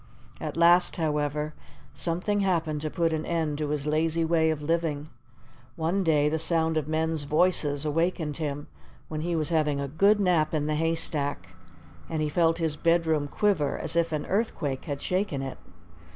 At 0.39 0.57
last, 0.57 0.95
however, 0.95 1.53
something 1.93 2.39
happened 2.39 2.81
to 2.81 2.89
put 2.89 3.13
an 3.13 3.23
end 3.23 3.59
to 3.59 3.69
his 3.69 3.85
lazy 3.85 4.25
way 4.25 4.49
of 4.49 4.59
living. 4.63 5.09
One 5.75 6.03
day 6.03 6.27
the 6.27 6.39
sound 6.39 6.75
of 6.75 6.87
men's 6.87 7.25
voices 7.25 7.85
awakened 7.85 8.37
him, 8.37 8.65
when 9.09 9.21
he 9.21 9.35
was 9.35 9.49
having 9.49 9.79
a 9.79 9.87
good 9.87 10.19
nap 10.19 10.55
in 10.55 10.65
the 10.65 10.73
haystack. 10.73 11.49
And 12.09 12.19
he 12.19 12.29
felt 12.29 12.57
his 12.57 12.75
bedroom 12.75 13.27
quiver 13.27 13.77
as 13.77 13.95
if 13.95 14.11
an 14.11 14.25
earthquake 14.25 14.85
had 14.85 15.03
shaken 15.03 15.43
it. 15.43 15.59